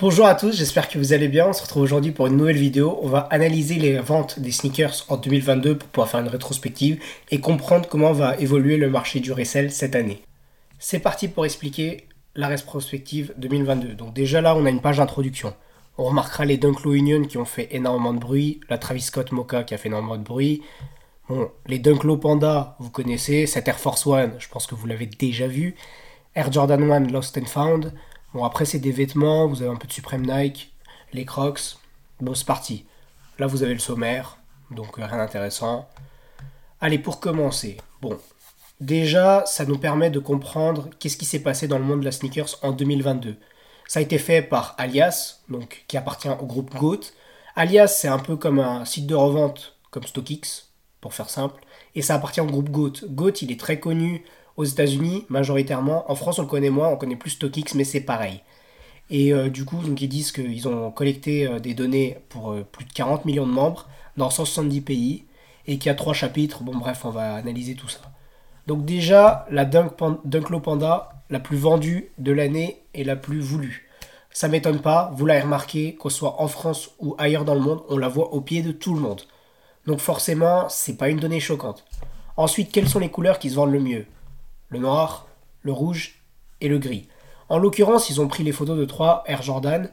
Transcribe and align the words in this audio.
Bonjour 0.00 0.26
à 0.26 0.36
tous, 0.36 0.56
j'espère 0.56 0.88
que 0.88 0.96
vous 0.96 1.12
allez 1.12 1.26
bien. 1.26 1.48
On 1.48 1.52
se 1.52 1.60
retrouve 1.60 1.82
aujourd'hui 1.82 2.12
pour 2.12 2.28
une 2.28 2.36
nouvelle 2.36 2.56
vidéo. 2.56 3.00
On 3.02 3.08
va 3.08 3.26
analyser 3.32 3.74
les 3.74 3.98
ventes 3.98 4.38
des 4.38 4.52
sneakers 4.52 5.04
en 5.08 5.16
2022 5.16 5.76
pour 5.76 5.88
pouvoir 5.88 6.08
faire 6.08 6.20
une 6.20 6.28
rétrospective 6.28 7.02
et 7.32 7.40
comprendre 7.40 7.88
comment 7.88 8.12
va 8.12 8.36
évoluer 8.36 8.76
le 8.76 8.88
marché 8.88 9.18
du 9.18 9.32
resell 9.32 9.72
cette 9.72 9.96
année. 9.96 10.22
C'est 10.78 11.00
parti 11.00 11.26
pour 11.26 11.44
expliquer 11.44 12.06
la 12.36 12.46
rétrospective 12.46 13.34
2022. 13.38 13.94
Donc 13.94 14.14
déjà 14.14 14.40
là, 14.40 14.54
on 14.54 14.66
a 14.66 14.70
une 14.70 14.80
page 14.80 14.98
d'introduction. 14.98 15.52
On 15.96 16.04
remarquera 16.04 16.44
les 16.44 16.58
Dunk 16.58 16.84
Low 16.84 16.94
Union 16.94 17.24
qui 17.24 17.36
ont 17.36 17.44
fait 17.44 17.66
énormément 17.72 18.14
de 18.14 18.20
bruit, 18.20 18.60
la 18.68 18.78
Travis 18.78 19.00
Scott 19.00 19.32
Mocha 19.32 19.64
qui 19.64 19.74
a 19.74 19.78
fait 19.78 19.88
énormément 19.88 20.16
de 20.16 20.22
bruit. 20.22 20.62
Bon, 21.28 21.50
les 21.66 21.80
Dunk 21.80 22.04
Low 22.04 22.18
Panda, 22.18 22.76
vous 22.78 22.90
connaissez, 22.90 23.48
cette 23.48 23.66
Air 23.66 23.80
Force 23.80 24.06
One, 24.06 24.34
je 24.38 24.46
pense 24.46 24.68
que 24.68 24.76
vous 24.76 24.86
l'avez 24.86 25.06
déjà 25.06 25.48
vu. 25.48 25.74
Air 26.36 26.52
Jordan 26.52 26.88
1 26.88 27.08
Lost 27.10 27.36
and 27.36 27.46
Found. 27.46 27.92
Bon, 28.38 28.44
après, 28.44 28.66
c'est 28.66 28.78
des 28.78 28.92
vêtements, 28.92 29.48
vous 29.48 29.62
avez 29.62 29.70
un 29.72 29.74
peu 29.74 29.88
de 29.88 29.92
Supreme 29.92 30.24
Nike, 30.24 30.72
les 31.12 31.24
Crocs. 31.24 31.76
Bon, 32.20 32.36
c'est 32.36 32.46
parti. 32.46 32.86
Là, 33.40 33.48
vous 33.48 33.64
avez 33.64 33.72
le 33.72 33.80
sommaire, 33.80 34.38
donc 34.70 34.96
euh, 34.96 35.04
rien 35.04 35.16
d'intéressant. 35.16 35.88
Allez, 36.80 37.00
pour 37.00 37.18
commencer. 37.18 37.78
Bon, 38.00 38.16
déjà, 38.80 39.42
ça 39.44 39.64
nous 39.64 39.76
permet 39.76 40.10
de 40.10 40.20
comprendre 40.20 40.88
qu'est-ce 41.00 41.16
qui 41.16 41.24
s'est 41.24 41.42
passé 41.42 41.66
dans 41.66 41.80
le 41.80 41.84
monde 41.84 41.98
de 41.98 42.04
la 42.04 42.12
sneakers 42.12 42.60
en 42.62 42.70
2022. 42.70 43.34
Ça 43.88 43.98
a 43.98 44.02
été 44.02 44.18
fait 44.18 44.40
par 44.40 44.76
Alias, 44.78 45.40
donc 45.48 45.84
qui 45.88 45.96
appartient 45.96 46.28
au 46.28 46.46
groupe 46.46 46.72
GOAT. 46.76 47.00
Alias, 47.56 47.88
c'est 47.88 48.06
un 48.06 48.20
peu 48.20 48.36
comme 48.36 48.60
un 48.60 48.84
site 48.84 49.08
de 49.08 49.16
revente 49.16 49.74
comme 49.90 50.04
StockX, 50.06 50.68
pour 51.00 51.12
faire 51.12 51.28
simple, 51.28 51.60
et 51.96 52.02
ça 52.02 52.14
appartient 52.14 52.40
au 52.40 52.46
groupe 52.46 52.70
GOAT. 52.70 53.04
GOAT, 53.08 53.42
il 53.42 53.50
est 53.50 53.58
très 53.58 53.80
connu 53.80 54.22
aux 54.58 54.64
États-Unis, 54.64 55.24
majoritairement. 55.28 56.10
En 56.10 56.16
France, 56.16 56.40
on 56.40 56.42
le 56.42 56.48
connaît 56.48 56.68
moins, 56.68 56.88
on 56.88 56.96
connaît 56.96 57.16
plus 57.16 57.30
StockX, 57.30 57.74
mais 57.76 57.84
c'est 57.84 58.00
pareil. 58.00 58.42
Et 59.08 59.32
euh, 59.32 59.48
du 59.48 59.64
coup, 59.64 59.78
donc, 59.78 60.02
ils 60.02 60.08
disent 60.08 60.32
qu'ils 60.32 60.66
ont 60.66 60.90
collecté 60.90 61.46
euh, 61.46 61.60
des 61.60 61.74
données 61.74 62.18
pour 62.28 62.50
euh, 62.50 62.66
plus 62.70 62.84
de 62.84 62.92
40 62.92 63.24
millions 63.24 63.46
de 63.46 63.52
membres 63.52 63.88
dans 64.16 64.30
170 64.30 64.80
pays 64.80 65.24
et 65.66 65.78
qu'il 65.78 65.86
y 65.86 65.92
a 65.92 65.94
trois 65.94 66.12
chapitres. 66.12 66.64
Bon, 66.64 66.76
bref, 66.76 67.04
on 67.04 67.10
va 67.10 67.34
analyser 67.34 67.76
tout 67.76 67.88
ça. 67.88 68.00
Donc, 68.66 68.84
déjà, 68.84 69.46
la 69.50 69.64
Dunk, 69.64 69.92
Dunklo 70.24 70.58
Panda, 70.58 71.22
la 71.30 71.38
plus 71.38 71.56
vendue 71.56 72.10
de 72.18 72.32
l'année 72.32 72.82
et 72.94 73.04
la 73.04 73.14
plus 73.14 73.40
voulue. 73.40 73.88
Ça 74.30 74.48
m'étonne 74.48 74.80
pas, 74.80 75.12
vous 75.14 75.24
l'avez 75.24 75.42
remarqué, 75.42 75.94
qu'on 75.94 76.10
soit 76.10 76.42
en 76.42 76.48
France 76.48 76.90
ou 76.98 77.14
ailleurs 77.16 77.44
dans 77.44 77.54
le 77.54 77.60
monde, 77.60 77.82
on 77.88 77.96
la 77.96 78.08
voit 78.08 78.34
au 78.34 78.40
pied 78.40 78.62
de 78.62 78.72
tout 78.72 78.92
le 78.92 79.00
monde. 79.00 79.22
Donc, 79.86 80.00
forcément, 80.00 80.68
c'est 80.68 80.96
pas 80.96 81.08
une 81.10 81.20
donnée 81.20 81.40
choquante. 81.40 81.84
Ensuite, 82.36 82.72
quelles 82.72 82.88
sont 82.88 82.98
les 82.98 83.08
couleurs 83.08 83.38
qui 83.38 83.50
se 83.50 83.54
vendent 83.54 83.72
le 83.72 83.80
mieux? 83.80 84.06
Le 84.68 84.78
noir, 84.78 85.26
le 85.62 85.72
rouge 85.72 86.22
et 86.60 86.68
le 86.68 86.78
gris. 86.78 87.08
En 87.48 87.58
l'occurrence, 87.58 88.10
ils 88.10 88.20
ont 88.20 88.28
pris 88.28 88.44
les 88.44 88.52
photos 88.52 88.78
de 88.78 88.84
trois 88.84 89.24
Air 89.26 89.42
Jordan. 89.42 89.90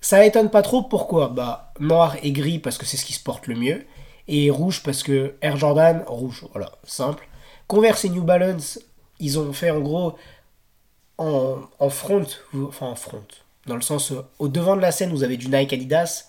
Ça 0.00 0.24
étonne 0.24 0.50
pas 0.50 0.62
trop, 0.62 0.82
pourquoi? 0.82 1.28
Bah, 1.28 1.72
noir 1.80 2.16
et 2.22 2.32
gris 2.32 2.58
parce 2.58 2.78
que 2.78 2.86
c'est 2.86 2.96
ce 2.96 3.04
qui 3.04 3.12
se 3.14 3.22
porte 3.22 3.46
le 3.46 3.54
mieux, 3.54 3.84
et 4.28 4.50
rouge 4.50 4.82
parce 4.82 5.02
que 5.02 5.34
Air 5.40 5.56
Jordan, 5.56 6.04
rouge, 6.06 6.44
voilà, 6.52 6.72
simple. 6.84 7.26
Converse 7.66 8.04
et 8.04 8.10
New 8.10 8.22
Balance, 8.22 8.78
ils 9.18 9.38
ont 9.38 9.52
fait 9.52 9.70
en 9.70 9.80
gros 9.80 10.16
en, 11.18 11.90
front, 11.90 12.26
enfin 12.54 12.86
en 12.86 12.94
front, 12.94 13.24
dans 13.66 13.74
le 13.74 13.82
sens 13.82 14.12
au 14.38 14.48
devant 14.48 14.76
de 14.76 14.80
la 14.80 14.92
scène, 14.92 15.10
vous 15.10 15.24
avez 15.24 15.36
du 15.36 15.48
Nike 15.48 15.72
Adidas. 15.72 16.28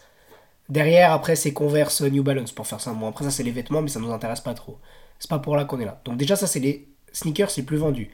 Derrière, 0.67 1.13
après, 1.13 1.35
c'est 1.35 1.53
Converse 1.53 2.01
New 2.01 2.23
Balance, 2.23 2.51
pour 2.51 2.67
faire 2.67 2.81
ça. 2.81 2.93
Bon, 2.93 3.07
après, 3.07 3.25
ça, 3.25 3.31
c'est 3.31 3.43
les 3.43 3.51
vêtements, 3.51 3.81
mais 3.81 3.89
ça 3.89 3.99
nous 3.99 4.11
intéresse 4.11 4.41
pas 4.41 4.53
trop. 4.53 4.77
C'est 5.17 5.29
pas 5.29 5.39
pour 5.39 5.55
là 5.55 5.65
qu'on 5.65 5.79
est 5.79 5.85
là. 5.85 5.99
Donc, 6.05 6.17
déjà, 6.17 6.35
ça, 6.35 6.45
c'est 6.47 6.59
les 6.59 6.88
sneakers 7.13 7.51
c'est 7.51 7.63
plus 7.63 7.77
vendu. 7.77 8.11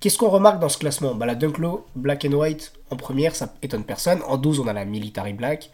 Qu'est-ce 0.00 0.18
qu'on 0.18 0.28
remarque 0.28 0.60
dans 0.60 0.68
ce 0.68 0.78
classement? 0.78 1.14
Bah, 1.14 1.26
La 1.26 1.34
Dunklo 1.34 1.86
Black 1.94 2.26
and 2.26 2.34
White 2.34 2.72
en 2.90 2.96
première, 2.96 3.34
ça 3.34 3.54
étonne 3.62 3.84
personne. 3.84 4.20
En 4.26 4.36
12, 4.36 4.60
on 4.60 4.66
a 4.66 4.72
la 4.72 4.84
Military 4.84 5.32
Black. 5.32 5.70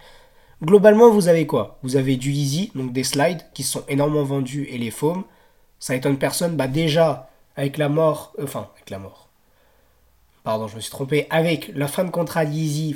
Globalement, 0.62 1.10
vous 1.10 1.26
avez 1.28 1.46
quoi? 1.46 1.78
Vous 1.82 1.96
avez 1.96 2.16
du 2.16 2.30
Easy, 2.30 2.70
donc 2.76 2.92
des 2.92 3.02
slides 3.02 3.42
qui 3.52 3.64
sont 3.64 3.82
énormément 3.88 4.22
vendus 4.22 4.68
et 4.70 4.78
les 4.78 4.92
foams. 4.92 5.24
Ça 5.80 5.96
étonne 5.96 6.18
personne. 6.18 6.56
Bah 6.56 6.68
déjà, 6.68 7.30
avec 7.56 7.78
la 7.78 7.88
mort, 7.88 8.32
euh, 8.38 8.44
enfin, 8.44 8.68
avec 8.76 8.90
la 8.90 9.00
mort. 9.00 9.28
Pardon, 10.44 10.66
je 10.66 10.74
me 10.74 10.80
suis 10.80 10.90
trompé. 10.90 11.28
Avec 11.30 11.70
la 11.74 11.86
fin 11.86 12.02
de 12.02 12.10
contrat 12.10 12.44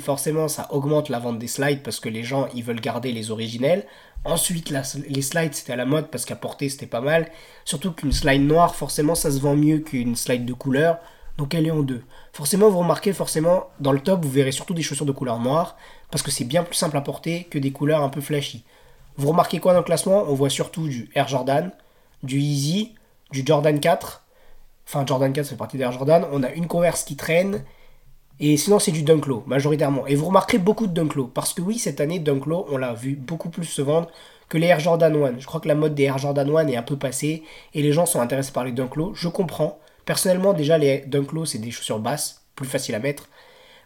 forcément, 0.01 0.49
ça 0.49 0.67
augmente 0.73 1.07
la 1.07 1.19
vente 1.19 1.39
des 1.39 1.47
slides 1.47 1.81
parce 1.81 2.01
que 2.01 2.09
les 2.09 2.23
gens, 2.23 2.47
ils 2.53 2.63
veulent 2.63 2.81
garder 2.81 3.13
les 3.13 3.31
originels. 3.31 3.85
Ensuite, 4.25 4.69
les 4.69 5.21
slides, 5.21 5.53
c'était 5.53 5.71
à 5.71 5.77
la 5.77 5.85
mode 5.85 6.09
parce 6.09 6.25
qu'à 6.25 6.35
porter, 6.35 6.67
c'était 6.67 6.87
pas 6.87 6.99
mal. 6.99 7.31
Surtout 7.63 7.93
qu'une 7.93 8.11
slide 8.11 8.41
noire, 8.41 8.75
forcément, 8.75 9.15
ça 9.15 9.31
se 9.31 9.39
vend 9.39 9.55
mieux 9.55 9.79
qu'une 9.79 10.17
slide 10.17 10.43
de 10.43 10.51
couleur. 10.53 10.99
Donc 11.37 11.53
elle 11.55 11.67
est 11.67 11.71
en 11.71 11.83
deux. 11.83 12.03
Forcément, 12.33 12.69
vous 12.69 12.79
remarquez, 12.79 13.13
forcément, 13.13 13.67
dans 13.79 13.93
le 13.93 13.99
top, 14.01 14.25
vous 14.25 14.31
verrez 14.31 14.51
surtout 14.51 14.73
des 14.73 14.81
chaussures 14.81 15.05
de 15.05 15.11
couleur 15.13 15.39
noire 15.39 15.77
parce 16.11 16.23
que 16.23 16.31
c'est 16.31 16.45
bien 16.45 16.63
plus 16.63 16.75
simple 16.75 16.97
à 16.97 17.01
porter 17.01 17.45
que 17.45 17.59
des 17.59 17.71
couleurs 17.71 18.03
un 18.03 18.09
peu 18.09 18.21
flashy. 18.21 18.65
Vous 19.15 19.29
remarquez 19.29 19.59
quoi 19.59 19.73
dans 19.73 19.79
le 19.79 19.85
classement? 19.85 20.25
On 20.27 20.33
voit 20.33 20.49
surtout 20.49 20.87
du 20.87 21.09
Air 21.15 21.27
Jordan, 21.27 21.71
du 22.23 22.39
Easy, 22.39 22.95
du 23.31 23.43
Jordan 23.45 23.79
4. 23.79 24.25
Enfin, 24.87 25.05
Jordan 25.05 25.31
4, 25.31 25.45
c'est 25.45 25.57
partie 25.57 25.77
d'Air 25.77 25.91
Jordan. 25.91 26.25
On 26.31 26.43
a 26.43 26.51
une 26.51 26.67
Converse 26.67 27.03
qui 27.03 27.15
traîne 27.15 27.63
et 28.39 28.55
sinon, 28.57 28.77
c'est 28.77 28.91
du 28.91 29.01
Dunklo, 29.01 29.43
majoritairement. 29.47 30.05
Et 30.05 30.13
vous 30.13 30.25
remarquerez 30.25 30.59
beaucoup 30.59 30.85
de 30.85 30.93
Dunklo, 30.93 31.25
parce 31.25 31.53
que 31.53 31.61
oui, 31.61 31.79
cette 31.79 31.99
année, 31.99 32.19
Dunklo, 32.19 32.67
on 32.69 32.77
l'a 32.77 32.93
vu 32.93 33.15
beaucoup 33.15 33.49
plus 33.49 33.65
se 33.65 33.81
vendre 33.81 34.09
que 34.47 34.59
les 34.59 34.67
Air 34.67 34.79
Jordan 34.79 35.15
1. 35.15 35.39
Je 35.39 35.45
crois 35.47 35.59
que 35.59 35.67
la 35.67 35.73
mode 35.73 35.95
des 35.95 36.03
Air 36.03 36.19
Jordan 36.19 36.55
1 36.55 36.67
est 36.67 36.77
un 36.77 36.83
peu 36.83 36.97
passée, 36.97 37.43
et 37.73 37.81
les 37.81 37.91
gens 37.91 38.05
sont 38.05 38.21
intéressés 38.21 38.51
par 38.51 38.63
les 38.63 38.71
Dunklo. 38.71 39.13
Je 39.15 39.27
comprends. 39.27 39.79
Personnellement, 40.05 40.53
déjà, 40.53 40.77
les 40.77 40.99
Dunklo, 40.99 41.45
c'est 41.45 41.57
des 41.57 41.71
chaussures 41.71 41.99
basses, 41.99 42.43
plus 42.55 42.67
faciles 42.67 42.93
à 42.93 42.99
mettre, 42.99 43.27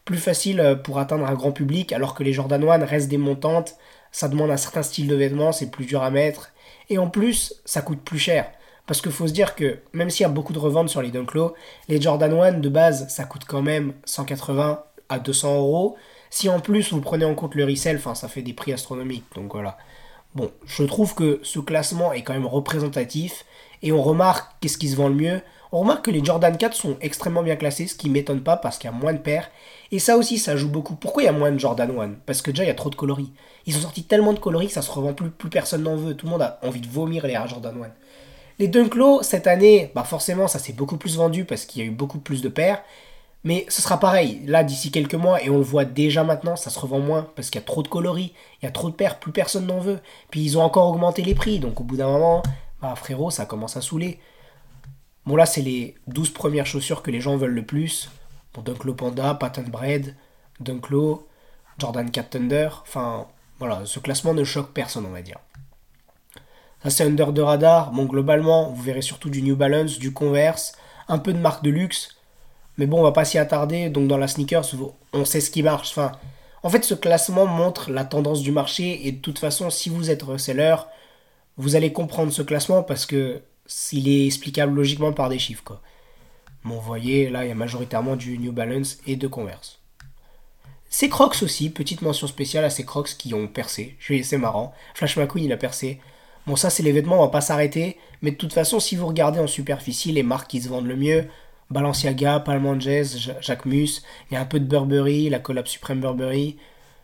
plus 0.04 0.18
facile 0.18 0.60
euh, 0.60 0.76
pour 0.76 1.00
atteindre 1.00 1.26
un 1.26 1.34
grand 1.34 1.54
public, 1.54 1.94
alors 1.94 2.14
que 2.14 2.24
les 2.24 2.34
Jordan 2.34 2.62
1 2.62 2.86
restent 2.86 3.10
des 3.10 3.18
montantes. 3.18 3.78
Ça 4.12 4.28
demande 4.28 4.52
un 4.52 4.58
certain 4.58 4.84
style 4.84 5.08
de 5.08 5.16
vêtements, 5.16 5.54
c'est 5.54 5.72
plus 5.72 5.86
dur 5.86 6.04
à 6.04 6.12
mettre. 6.12 6.52
Et 6.90 6.98
en 6.98 7.10
plus, 7.10 7.62
ça 7.64 7.82
coûte 7.82 8.02
plus 8.02 8.20
cher. 8.20 8.52
Parce 8.92 9.00
qu'il 9.00 9.14
faut 9.14 9.26
se 9.26 9.32
dire 9.32 9.56
que 9.56 9.80
même 9.94 10.10
s'il 10.10 10.24
y 10.24 10.26
a 10.26 10.30
beaucoup 10.30 10.52
de 10.52 10.60
reventes 10.60 10.90
sur 10.90 11.02
les 11.02 11.12
Dunklo, 11.12 11.56
les 11.88 12.02
Jordan 12.02 12.34
1 12.34 12.52
de 12.60 12.68
base, 12.68 13.08
ça 13.08 13.24
coûte 13.24 13.44
quand 13.48 13.62
même 13.62 13.94
180 14.04 14.84
à 15.08 15.20
200 15.20 15.56
euros. 15.60 15.96
Si 16.30 16.50
en 16.50 16.60
plus 16.60 16.92
vous 16.92 17.00
prenez 17.00 17.24
en 17.24 17.34
compte 17.34 17.56
le 17.56 17.64
resell, 17.64 17.96
enfin 17.96 18.16
ça 18.16 18.28
fait 18.28 18.42
des 18.42 18.52
prix 18.52 18.74
astronomiques. 18.74 19.24
Donc 19.34 19.54
voilà. 19.54 19.78
Bon, 20.36 20.52
je 20.66 20.84
trouve 20.84 21.16
que 21.16 21.40
ce 21.42 21.60
classement 21.60 22.12
est 22.12 22.24
quand 22.24 22.34
même 22.34 22.46
représentatif. 22.46 23.46
Et 23.82 23.94
on 23.94 24.02
remarque 24.02 24.58
qu'est-ce 24.60 24.78
qui 24.78 24.90
se 24.90 24.98
vend 24.98 25.08
le 25.08 25.16
mieux. 25.16 25.42
On 25.72 25.80
remarque 25.80 26.04
que 26.04 26.12
les 26.12 26.22
Jordan 26.22 26.58
4 26.58 26.76
sont 26.76 26.98
extrêmement 27.00 27.44
bien 27.44 27.56
classés, 27.56 27.88
ce 27.88 27.96
qui 27.96 28.10
m'étonne 28.10 28.42
pas 28.42 28.58
parce 28.58 28.78
qu'il 28.78 28.90
y 28.90 28.94
a 28.94 28.98
moins 28.98 29.14
de 29.14 29.20
paires. 29.20 29.50
Et 29.94 30.00
ça 30.00 30.18
aussi, 30.18 30.38
ça 30.38 30.58
joue 30.58 30.68
beaucoup. 30.68 30.96
Pourquoi 30.96 31.24
il 31.24 31.28
y 31.28 31.30
a 31.30 31.32
moins 31.32 31.54
de 31.54 31.60
Jordan 31.60 31.98
1 31.98 32.10
Parce 32.26 32.42
que 32.42 32.52
déjà, 32.52 32.66
il 32.66 32.68
y 32.68 32.72
a 32.72 32.76
trop 32.76 32.90
de 32.90 32.96
coloris. 32.96 33.32
Ils 33.66 33.78
ont 33.78 33.82
sorti 33.82 34.04
tellement 34.04 34.34
de 34.34 34.40
coloris 34.40 34.68
que 34.68 34.74
ça 34.74 34.82
se 34.82 34.92
revend 34.92 35.14
plus, 35.14 35.30
plus 35.30 35.50
personne 35.50 35.84
n'en 35.84 35.96
veut. 35.96 36.14
Tout 36.14 36.26
le 36.26 36.32
monde 36.34 36.42
a 36.42 36.60
envie 36.64 36.82
de 36.82 36.90
vomir 36.90 37.26
les 37.26 37.36
Jordan 37.48 37.74
1. 37.82 37.88
Les 38.60 38.68
Dunklo, 38.68 39.24
cette 39.24 39.48
année, 39.48 39.92
bah 39.96 40.04
forcément, 40.04 40.48
ça 40.48 40.60
s'est 40.60 40.74
beaucoup 40.74 40.98
plus 40.98 41.18
vendu 41.18 41.46
parce 41.46 41.66
qu'il 41.66 41.82
y 41.82 41.86
a 41.86 41.88
eu 41.88 41.94
beaucoup 41.94 42.20
plus 42.20 42.42
de 42.42 42.50
paires. 42.50 42.84
Mais 43.44 43.66
ce 43.70 43.82
sera 43.82 44.00
pareil, 44.00 44.42
là 44.46 44.64
d'ici 44.64 44.92
quelques 44.92 45.16
mois, 45.16 45.42
et 45.44 45.50
on 45.50 45.58
le 45.58 45.64
voit 45.64 45.86
déjà 45.86 46.24
maintenant, 46.24 46.56
ça 46.56 46.70
se 46.70 46.80
revend 46.80 47.00
moins 47.00 47.28
parce 47.36 47.50
qu'il 47.50 47.60
y 47.60 47.64
a 47.64 47.66
trop 47.66 47.82
de 47.82 47.88
coloris, 47.88 48.34
il 48.62 48.66
y 48.66 48.68
a 48.68 48.72
trop 48.72 48.90
de 48.90 48.96
paires, 48.96 49.20
plus 49.20 49.32
personne 49.32 49.66
n'en 49.66 49.80
veut. 49.80 50.00
Puis 50.30 50.42
ils 50.42 50.58
ont 50.60 50.62
encore 50.62 50.88
augmenté 50.92 51.24
les 51.24 51.34
prix, 51.34 51.60
donc 51.60 51.82
au 51.82 51.84
bout 51.84 51.98
d'un 51.98 52.08
moment, 52.08 52.44
bah 52.82 52.94
frérot, 52.96 53.32
ça 53.32 53.46
commence 53.46 53.78
à 53.78 53.82
saouler. 53.82 54.20
Bon 55.26 55.36
là, 55.36 55.48
c'est 55.48 55.62
les 55.62 55.96
12 56.08 56.32
premières 56.32 56.68
chaussures 56.68 57.02
que 57.02 57.10
les 57.10 57.22
gens 57.22 57.36
veulent 57.36 57.54
le 57.54 57.66
plus. 57.66 58.12
Bon, 58.54 58.62
Dunklo 58.62 58.94
Panda, 58.94 59.34
Patent 59.34 59.70
Bread, 59.70 60.16
Dunklo, 60.60 61.28
Jordan 61.80 62.12
4 62.12 62.30
Thunder, 62.30 62.70
enfin 62.84 63.28
voilà, 63.58 63.82
ce 63.86 64.00
classement 64.00 64.34
ne 64.34 64.44
choque 64.44 64.72
personne, 64.72 65.06
on 65.06 65.12
va 65.12 65.22
dire. 65.24 65.40
Ça, 66.84 66.90
c'est 66.90 67.04
under 67.04 67.32
de 67.34 67.42
radar. 67.42 67.92
Bon, 67.92 68.06
globalement, 68.06 68.70
vous 68.70 68.82
verrez 68.82 69.02
surtout 69.02 69.30
du 69.30 69.42
New 69.42 69.56
Balance, 69.56 70.00
du 70.00 70.14
Converse, 70.14 70.74
un 71.08 71.20
peu 71.20 71.34
de 71.34 71.38
marque 71.38 71.64
de 71.64 71.70
luxe. 71.70 72.18
Mais 72.78 72.88
bon, 72.88 73.00
on 73.00 73.04
va 73.04 73.12
pas 73.12 73.26
s'y 73.26 73.38
attarder. 73.38 73.90
Donc, 73.90 74.08
dans 74.08 74.18
la 74.18 74.28
sneakers, 74.28 74.66
on 75.14 75.26
sait 75.26 75.42
ce 75.42 75.52
qui 75.52 75.62
marche. 75.62 75.92
Enfin, 75.92 76.14
en 76.64 76.70
fait, 76.70 76.84
ce 76.84 76.94
classement 76.94 77.46
montre 77.46 77.92
la 77.92 78.06
tendance 78.06 78.42
du 78.42 78.52
marché. 78.52 79.08
Et 79.08 79.12
de 79.12 79.20
toute 79.20 79.40
façon, 79.40 79.70
si 79.70 79.90
vous 79.90 80.10
êtes 80.10 80.24
reseller, 80.24 80.76
vous 81.58 81.76
allez 81.76 81.94
comprendre 81.94 82.32
ce 82.32 82.42
classement 82.42 82.82
parce 82.82 83.06
que 83.06 83.42
s'il 83.68 84.08
est 84.08 84.26
explicable 84.26 84.76
logiquement 84.76 85.14
par 85.14 85.30
des 85.30 85.40
chiffres. 85.40 85.64
Quoi. 85.64 85.82
Bon, 86.64 86.76
vous 86.76 86.82
voyez, 86.82 87.30
là, 87.30 87.46
il 87.46 87.50
y 87.50 87.52
a 87.52 87.56
majoritairement 87.56 88.16
du 88.16 88.38
New 88.38 88.52
Balance 88.52 88.98
et 89.06 89.16
de 89.16 89.28
Converse. 89.28 89.80
Ces 90.90 91.10
Crocs 91.10 91.42
aussi, 91.42 91.70
petite 91.70 92.02
mention 92.02 92.28
spéciale 92.28 92.66
à 92.66 92.70
ces 92.70 92.86
Crocs 92.86 93.16
qui 93.18 93.34
ont 93.34 93.48
percé. 93.48 93.98
C'est 94.24 94.38
marrant. 94.38 94.74
Flash 94.94 95.18
McQueen, 95.18 95.46
il 95.46 95.54
a 95.54 95.58
percé. 95.58 96.02
Bon, 96.48 96.56
ça, 96.56 96.70
c'est 96.70 96.84
les 96.84 96.92
vêtements, 96.92 97.20
on 97.20 97.26
va 97.26 97.30
pas 97.30 97.42
s'arrêter. 97.42 97.98
Mais 98.22 98.32
de 98.32 98.36
toute 98.36 98.54
façon, 98.54 98.80
si 98.80 98.96
vous 98.96 99.08
regardez 99.08 99.40
en 99.40 99.48
superficie, 99.48 100.12
les 100.12 100.24
marques 100.24 100.50
qui 100.50 100.62
se 100.62 100.70
vendent 100.70 100.88
le 100.88 100.96
mieux, 100.96 101.28
Balenciaga, 101.70 102.40
Palm 102.40 102.82
Jazz, 102.82 103.34
Jacquemus, 103.40 104.02
il 104.30 104.34
y 104.34 104.38
a 104.38 104.42
un 104.42 104.46
peu 104.46 104.60
de 104.60 104.66
Burberry, 104.66 105.30
la 105.30 105.40
collab 105.40 105.68
Supreme 105.68 106.02
Burberry. 106.02 106.58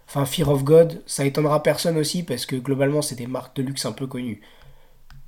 Enfin, 0.08 0.26
Fear 0.26 0.50
of 0.50 0.64
God, 0.64 1.04
ça 1.06 1.26
étonnera 1.26 1.64
personne 1.64 1.98
aussi 1.98 2.24
parce 2.24 2.46
que 2.46 2.56
globalement, 2.56 3.02
c'est 3.02 3.16
des 3.16 3.28
marques 3.28 3.56
de 3.58 3.64
luxe 3.64 3.86
un 3.86 3.92
peu 3.92 4.08
connues. 4.08 4.42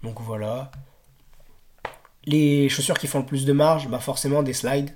Donc 0.04 0.20
voilà. 0.22 0.72
Les 2.26 2.70
chaussures 2.70 2.98
qui 2.98 3.08
font 3.08 3.20
le 3.20 3.26
plus 3.26 3.46
de 3.46 3.54
marge, 3.54 3.88
bah 3.90 4.00
forcément 4.00 4.44
des 4.44 4.54
slides. 4.54 4.92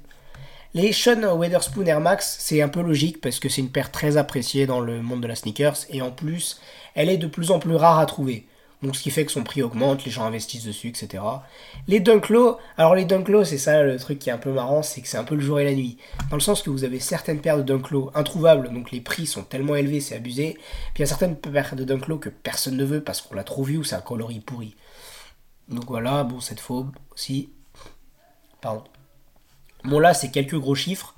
Les 0.73 0.91
Sean 0.91 1.37
Weatherspoon 1.37 1.85
Air 1.85 1.99
Max, 1.99 2.37
c'est 2.39 2.61
un 2.61 2.69
peu 2.69 2.81
logique 2.81 3.21
parce 3.21 3.39
que 3.39 3.47
c'est 3.47 3.61
une 3.61 3.71
paire 3.71 3.91
très 3.91 4.17
appréciée 4.17 4.65
dans 4.65 4.79
le 4.79 5.01
monde 5.01 5.21
de 5.21 5.27
la 5.27 5.35
sneakers 5.35 5.77
et 5.89 6.01
en 6.01 6.11
plus, 6.11 6.59
elle 6.95 7.09
est 7.09 7.17
de 7.17 7.27
plus 7.27 7.51
en 7.51 7.59
plus 7.59 7.75
rare 7.75 7.99
à 7.99 8.05
trouver. 8.05 8.47
Donc 8.83 8.97
ce 8.97 9.01
qui 9.01 9.11
fait 9.11 9.25
que 9.25 9.31
son 9.31 9.43
prix 9.43 9.63
augmente, 9.63 10.03
les 10.03 10.11
gens 10.11 10.25
investissent 10.25 10.65
dessus, 10.65 10.89
etc. 10.89 11.23
Les 11.87 12.01
Dunk 12.01 12.27
Low, 12.27 12.57
alors 12.77 12.95
les 12.95 13.05
Dunk 13.05 13.29
Low, 13.29 13.45
c'est 13.45 13.57
ça 13.57 13.81
le 13.81 13.97
truc 13.97 14.19
qui 14.19 14.29
est 14.29 14.33
un 14.33 14.37
peu 14.37 14.51
marrant, 14.51 14.83
c'est 14.83 14.99
que 14.99 15.07
c'est 15.07 15.17
un 15.17 15.23
peu 15.23 15.35
le 15.35 15.41
jour 15.41 15.57
et 15.61 15.63
la 15.63 15.73
nuit. 15.73 15.97
Dans 16.29 16.35
le 16.35 16.41
sens 16.41 16.61
que 16.61 16.69
vous 16.69 16.83
avez 16.83 16.99
certaines 16.99 17.39
paires 17.39 17.57
de 17.57 17.63
Dunk 17.63 17.91
Low 17.91 18.11
introuvables, 18.13 18.73
donc 18.73 18.91
les 18.91 18.99
prix 18.99 19.25
sont 19.25 19.43
tellement 19.43 19.75
élevés, 19.75 20.01
c'est 20.01 20.17
abusé. 20.17 20.57
Puis 20.93 20.97
il 20.97 20.99
y 20.99 21.03
a 21.03 21.07
certaines 21.07 21.37
paires 21.37 21.77
de 21.77 21.85
Dunk 21.85 22.07
Low 22.07 22.17
que 22.17 22.27
personne 22.27 22.75
ne 22.75 22.83
veut 22.83 23.01
parce 23.01 23.21
qu'on 23.21 23.35
l'a 23.35 23.45
trop 23.45 23.63
vu 23.63 23.77
ou 23.77 23.85
c'est 23.85 23.95
un 23.95 24.01
coloris 24.01 24.41
pourri. 24.41 24.75
Donc 25.69 25.85
voilà, 25.87 26.25
bon, 26.25 26.41
cette 26.41 26.59
phobe 26.59 26.91
aussi. 27.13 27.51
Pardon. 28.59 28.83
Bon 29.85 29.99
là, 29.99 30.13
c'est 30.13 30.29
quelques 30.29 30.57
gros 30.57 30.75
chiffres. 30.75 31.15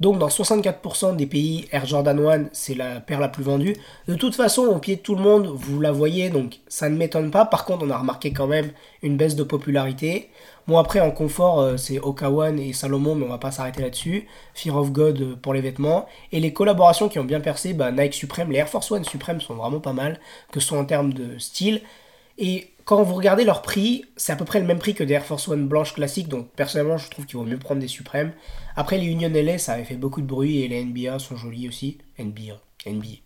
Donc 0.00 0.18
dans 0.18 0.28
64% 0.28 1.14
des 1.14 1.26
pays, 1.26 1.68
Air 1.72 1.84
Jordan 1.84 2.18
1, 2.26 2.44
c'est 2.52 2.74
la 2.74 3.00
paire 3.00 3.20
la 3.20 3.28
plus 3.28 3.42
vendue. 3.42 3.76
De 4.08 4.14
toute 4.14 4.34
façon, 4.34 4.62
au 4.62 4.78
pied 4.78 4.96
de 4.96 5.00
tout 5.02 5.14
le 5.14 5.20
monde, 5.20 5.46
vous 5.54 5.78
la 5.78 5.92
voyez, 5.92 6.30
donc 6.30 6.60
ça 6.68 6.88
ne 6.88 6.96
m'étonne 6.96 7.30
pas. 7.30 7.44
Par 7.44 7.66
contre, 7.66 7.84
on 7.84 7.90
a 7.90 7.98
remarqué 7.98 8.32
quand 8.32 8.46
même 8.46 8.70
une 9.02 9.18
baisse 9.18 9.36
de 9.36 9.42
popularité. 9.44 10.30
Bon 10.66 10.78
après, 10.78 11.00
en 11.00 11.10
confort, 11.10 11.60
euh, 11.60 11.76
c'est 11.76 11.98
Okawan 11.98 12.58
et 12.58 12.72
Salomon, 12.72 13.14
mais 13.14 13.26
on 13.26 13.28
va 13.28 13.38
pas 13.38 13.50
s'arrêter 13.50 13.82
là-dessus. 13.82 14.26
Fear 14.54 14.76
of 14.76 14.90
God 14.90 15.20
euh, 15.20 15.36
pour 15.36 15.52
les 15.52 15.60
vêtements. 15.60 16.06
Et 16.32 16.40
les 16.40 16.52
collaborations 16.52 17.08
qui 17.08 17.18
ont 17.18 17.24
bien 17.24 17.40
percé, 17.40 17.74
bah, 17.74 17.92
Nike 17.92 18.14
Supreme, 18.14 18.50
les 18.50 18.58
Air 18.58 18.68
Force 18.68 18.90
One 18.90 19.04
Supreme 19.04 19.40
sont 19.40 19.54
vraiment 19.54 19.80
pas 19.80 19.92
mal, 19.92 20.18
que 20.50 20.60
ce 20.60 20.68
soit 20.68 20.78
en 20.78 20.84
termes 20.86 21.12
de 21.12 21.38
style. 21.38 21.82
Et 22.38 22.70
quand 22.90 23.04
vous 23.04 23.14
regardez 23.14 23.44
leur 23.44 23.62
prix, 23.62 24.04
c'est 24.16 24.32
à 24.32 24.36
peu 24.36 24.44
près 24.44 24.58
le 24.58 24.66
même 24.66 24.80
prix 24.80 24.94
que 24.94 25.04
des 25.04 25.14
Air 25.14 25.24
Force 25.24 25.46
One 25.46 25.68
blanches 25.68 25.94
classiques, 25.94 26.26
donc 26.26 26.50
personnellement 26.50 26.98
je 26.98 27.08
trouve 27.08 27.24
qu'il 27.24 27.36
vaut 27.36 27.44
mieux 27.44 27.56
prendre 27.56 27.80
des 27.80 27.86
suprêmes. 27.86 28.32
Après 28.74 28.98
les 28.98 29.06
Union 29.06 29.30
LA, 29.32 29.58
ça 29.58 29.74
avait 29.74 29.84
fait 29.84 29.94
beaucoup 29.94 30.20
de 30.20 30.26
bruit 30.26 30.62
et 30.62 30.66
les 30.66 30.82
NBA 30.82 31.20
sont 31.20 31.36
jolis 31.36 31.68
aussi. 31.68 31.98
NBA, 32.18 32.58
NBA. 32.86 33.20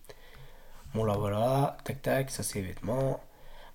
Bon 0.95 1.05
là 1.05 1.15
voilà, 1.19 1.79
tac 1.83 2.03
tac, 2.03 2.31
ça 2.31 2.43
c'est 2.43 2.59
les 2.59 2.67
vêtements. 2.67 3.21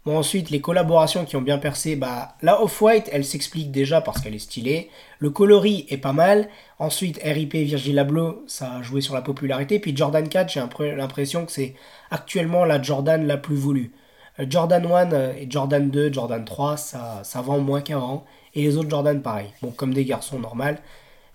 Bon 0.06 0.16
ensuite 0.16 0.52
les 0.52 0.62
collaborations 0.62 1.26
qui 1.26 1.36
ont 1.38 1.42
bien 1.42 1.58
percé, 1.58 1.96
bah 1.96 2.36
la 2.44 2.62
Off-White 2.62 3.10
elle 3.12 3.26
s'explique 3.26 3.72
déjà 3.72 4.00
parce 4.00 4.22
qu'elle 4.22 4.36
est 4.36 4.38
stylée. 4.38 4.92
Le 5.18 5.32
coloris 5.32 5.88
est 5.90 5.98
pas 5.98 6.14
mal. 6.14 6.50
Ensuite 6.78 7.20
RIP 7.24 7.56
Virgil 7.56 7.98
Abloh, 7.98 8.44
ça 8.46 8.74
a 8.74 8.82
joué 8.84 9.02
sur 9.02 9.16
la 9.16 9.24
popularité. 9.24 9.80
Puis 9.80 9.98
Jordan 9.98 10.30
4, 10.30 10.52
j'ai 10.52 10.62
l'impression 10.96 11.48
que 11.48 11.52
c'est 11.52 11.74
actuellement 12.12 12.64
la 12.64 12.80
Jordan 12.80 13.26
la 13.26 13.38
plus 13.38 13.56
voulue. 13.56 13.92
Euh, 14.40 14.46
Jordan 14.50 14.86
1 14.86 15.14
euh, 15.14 15.34
et 15.34 15.48
Jordan 15.50 15.90
2, 15.90 16.14
Jordan 16.14 16.44
3, 16.46 16.78
ça, 16.78 17.22
ça 17.24 17.42
vend 17.42 17.60
moins 17.60 17.82
qu'avant. 17.82 18.26
Et 18.56 18.64
les 18.64 18.78
autres 18.78 18.90
Jordan, 18.90 19.22
pareil. 19.22 19.52
Bon, 19.62 19.72
comme 19.72 19.94
des 19.94 20.06
garçons, 20.06 20.40
normal. 20.40 20.80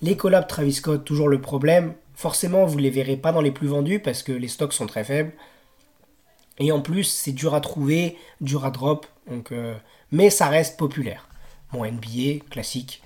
Les 0.02 0.16
collabs 0.16 0.46
Travis 0.46 0.74
Scott, 0.74 1.04
toujours 1.04 1.28
le 1.28 1.40
problème. 1.40 1.94
Forcément, 2.14 2.64
vous 2.64 2.76
ne 2.76 2.82
les 2.82 2.90
verrez 2.90 3.16
pas 3.16 3.32
dans 3.32 3.40
les 3.40 3.50
plus 3.50 3.68
vendus 3.68 4.00
parce 4.00 4.22
que 4.22 4.32
les 4.32 4.48
stocks 4.48 4.72
sont 4.72 4.86
très 4.86 5.04
faibles. 5.04 5.32
Et 6.58 6.70
en 6.72 6.80
plus, 6.80 7.04
c'est 7.04 7.32
dur 7.32 7.54
à 7.54 7.60
trouver, 7.60 8.16
dur 8.40 8.64
à 8.64 8.70
drop. 8.70 9.06
Euh, 9.52 9.74
mais 10.12 10.30
ça 10.30 10.48
reste 10.48 10.78
populaire. 10.78 11.28
Bon, 11.72 11.84
NBA, 11.84 12.44
classique. 12.50 13.02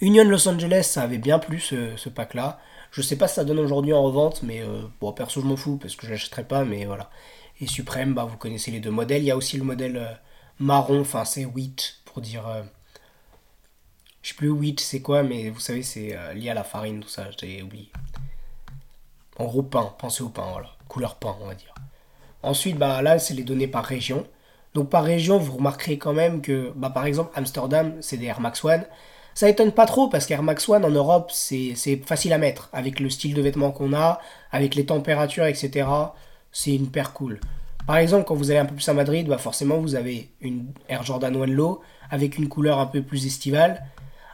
Union 0.00 0.24
Los 0.24 0.48
Angeles, 0.48 0.84
ça 0.84 1.02
avait 1.02 1.18
bien 1.18 1.38
plus 1.38 1.60
ce, 1.96 2.08
pack-là. 2.08 2.60
Je 2.90 3.02
sais 3.02 3.16
pas 3.16 3.26
si 3.26 3.34
ça 3.36 3.44
donne 3.44 3.58
aujourd'hui 3.58 3.92
en 3.92 4.02
revente, 4.02 4.42
mais 4.42 4.62
bon, 5.00 5.12
perso, 5.12 5.40
je 5.40 5.46
m'en 5.46 5.56
fous 5.56 5.78
parce 5.78 5.96
que 5.96 6.06
je 6.06 6.12
l'achèterai 6.12 6.44
pas, 6.44 6.64
mais 6.64 6.84
voilà. 6.84 7.10
Et 7.60 7.66
Supreme, 7.66 8.14
bah, 8.14 8.24
vous 8.24 8.36
connaissez 8.36 8.70
les 8.70 8.80
deux 8.80 8.90
modèles. 8.90 9.22
Il 9.22 9.26
y 9.26 9.30
a 9.30 9.36
aussi 9.36 9.56
le 9.56 9.64
modèle 9.64 9.96
euh, 9.96 10.12
marron, 10.58 11.00
enfin 11.00 11.24
c'est 11.24 11.44
wheat 11.44 12.00
pour 12.04 12.20
dire. 12.20 12.46
Euh, 12.48 12.62
je 14.22 14.30
sais 14.30 14.34
plus 14.34 14.50
wheat 14.50 14.80
c'est 14.80 15.00
quoi, 15.02 15.22
mais 15.22 15.50
vous 15.50 15.60
savez, 15.60 15.82
c'est 15.82 16.16
euh, 16.16 16.32
lié 16.34 16.50
à 16.50 16.54
la 16.54 16.64
farine, 16.64 17.00
tout 17.00 17.08
ça, 17.08 17.26
j'ai 17.38 17.62
oublié. 17.62 17.90
En 19.38 19.44
gros, 19.44 19.62
pain, 19.62 19.94
pensez 19.98 20.22
au 20.22 20.28
pain, 20.28 20.48
voilà. 20.52 20.70
Couleur 20.88 21.16
pain, 21.16 21.36
on 21.40 21.46
va 21.46 21.54
dire. 21.54 21.74
Ensuite, 22.42 22.76
bah, 22.76 23.02
là, 23.02 23.18
c'est 23.18 23.34
les 23.34 23.44
données 23.44 23.68
par 23.68 23.84
région. 23.84 24.26
Donc 24.74 24.90
par 24.90 25.04
région, 25.04 25.38
vous 25.38 25.56
remarquerez 25.56 25.98
quand 25.98 26.12
même 26.12 26.42
que, 26.42 26.72
bah, 26.74 26.90
par 26.90 27.06
exemple, 27.06 27.32
Amsterdam, 27.36 27.96
c'est 28.00 28.16
des 28.16 28.26
Air 28.26 28.40
Max 28.40 28.64
One. 28.64 28.84
Ça 29.34 29.48
étonne 29.48 29.72
pas 29.72 29.86
trop 29.86 30.08
parce 30.08 30.26
qu'Air 30.26 30.42
Max 30.42 30.68
One 30.68 30.84
en 30.84 30.90
Europe, 30.90 31.30
c'est 31.32 31.74
facile 32.06 32.32
à 32.32 32.38
mettre. 32.38 32.68
Avec 32.72 33.00
le 33.00 33.10
style 33.10 33.34
de 33.34 33.42
vêtements 33.42 33.72
qu'on 33.72 33.92
a, 33.92 34.20
avec 34.52 34.74
les 34.74 34.86
températures, 34.86 35.46
etc 35.46 35.86
c'est 36.54 36.74
une 36.74 36.88
paire 36.88 37.12
cool. 37.12 37.40
Par 37.86 37.98
exemple, 37.98 38.24
quand 38.26 38.34
vous 38.34 38.50
allez 38.50 38.60
un 38.60 38.64
peu 38.64 38.74
plus 38.74 38.88
à 38.88 38.94
Madrid, 38.94 39.26
bah 39.26 39.36
forcément 39.36 39.76
vous 39.76 39.94
avez 39.94 40.30
une 40.40 40.72
Air 40.88 41.02
Jordan 41.02 41.36
One 41.36 41.52
Low 41.52 41.82
avec 42.10 42.38
une 42.38 42.48
couleur 42.48 42.78
un 42.78 42.86
peu 42.86 43.02
plus 43.02 43.26
estivale. 43.26 43.84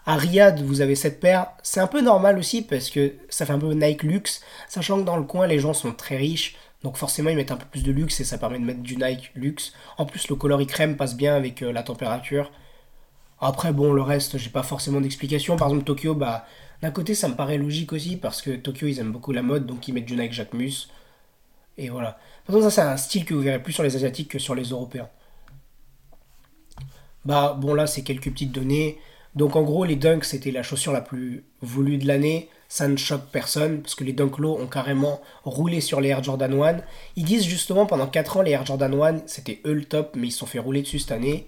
À 0.06 0.16
Riyad, 0.16 0.62
vous 0.62 0.80
avez 0.80 0.94
cette 0.94 1.18
paire. 1.18 1.48
C'est 1.62 1.80
un 1.80 1.86
peu 1.88 2.00
normal 2.00 2.38
aussi 2.38 2.62
parce 2.62 2.90
que 2.90 3.14
ça 3.28 3.46
fait 3.46 3.52
un 3.52 3.58
peu 3.58 3.72
Nike 3.72 4.04
luxe, 4.04 4.42
sachant 4.68 4.98
que 4.98 5.04
dans 5.04 5.16
le 5.16 5.24
coin, 5.24 5.46
les 5.46 5.58
gens 5.58 5.74
sont 5.74 5.92
très 5.92 6.16
riches. 6.16 6.56
Donc 6.82 6.96
forcément, 6.96 7.30
ils 7.30 7.36
mettent 7.36 7.50
un 7.50 7.56
peu 7.56 7.66
plus 7.66 7.82
de 7.82 7.92
luxe 7.92 8.20
et 8.20 8.24
ça 8.24 8.38
permet 8.38 8.58
de 8.58 8.64
mettre 8.64 8.80
du 8.80 8.96
Nike 8.96 9.32
luxe. 9.34 9.72
En 9.98 10.06
plus, 10.06 10.28
le 10.28 10.36
coloris 10.36 10.66
crème 10.66 10.96
passe 10.96 11.16
bien 11.16 11.34
avec 11.34 11.62
euh, 11.62 11.72
la 11.72 11.82
température. 11.82 12.50
Après, 13.40 13.72
bon, 13.72 13.92
le 13.92 14.02
reste, 14.02 14.38
j'ai 14.38 14.50
pas 14.50 14.62
forcément 14.62 15.00
d'explication. 15.00 15.56
Par 15.56 15.68
exemple, 15.68 15.84
Tokyo, 15.84 16.14
bah, 16.14 16.46
d'un 16.82 16.90
côté, 16.90 17.14
ça 17.14 17.28
me 17.28 17.34
paraît 17.34 17.58
logique 17.58 17.92
aussi 17.92 18.16
parce 18.16 18.42
que 18.42 18.50
Tokyo, 18.52 18.86
ils 18.86 18.98
aiment 18.98 19.12
beaucoup 19.12 19.32
la 19.32 19.42
mode, 19.42 19.66
donc 19.66 19.88
ils 19.88 19.94
mettent 19.94 20.06
du 20.06 20.16
Nike 20.16 20.32
Jacquemus. 20.32 20.88
Et 21.80 21.88
voilà. 21.88 22.18
De 22.48 22.60
ça, 22.60 22.70
c'est 22.70 22.80
un 22.82 22.96
style 22.98 23.24
que 23.24 23.32
vous 23.32 23.40
verrez 23.40 23.62
plus 23.62 23.72
sur 23.72 23.82
les 23.82 23.96
Asiatiques 23.96 24.28
que 24.28 24.38
sur 24.38 24.54
les 24.54 24.64
Européens. 24.64 25.08
Bah, 27.24 27.56
bon, 27.58 27.72
là, 27.72 27.86
c'est 27.86 28.02
quelques 28.02 28.30
petites 28.30 28.52
données. 28.52 28.98
Donc, 29.34 29.56
en 29.56 29.62
gros, 29.62 29.84
les 29.84 29.96
Dunks, 29.96 30.24
c'était 30.24 30.50
la 30.50 30.62
chaussure 30.62 30.92
la 30.92 31.00
plus 31.00 31.44
voulue 31.62 31.96
de 31.96 32.06
l'année. 32.06 32.50
Ça 32.68 32.86
ne 32.86 32.96
choque 32.96 33.26
personne, 33.32 33.80
parce 33.80 33.94
que 33.94 34.04
les 34.04 34.12
Dunk 34.12 34.38
Low 34.38 34.58
ont 34.60 34.66
carrément 34.66 35.22
roulé 35.42 35.80
sur 35.80 36.02
les 36.02 36.10
Air 36.10 36.22
Jordan 36.22 36.52
1. 36.52 36.76
Ils 37.16 37.24
disent 37.24 37.46
justement, 37.46 37.86
pendant 37.86 38.06
4 38.06 38.36
ans, 38.36 38.42
les 38.42 38.50
Air 38.50 38.66
Jordan 38.66 38.92
1, 38.94 39.22
c'était 39.26 39.60
eux 39.64 39.72
le 39.72 39.84
top, 39.86 40.14
mais 40.14 40.28
ils 40.28 40.32
se 40.32 40.38
sont 40.38 40.46
fait 40.46 40.58
rouler 40.58 40.82
dessus 40.82 40.98
cette 40.98 41.12
année. 41.12 41.46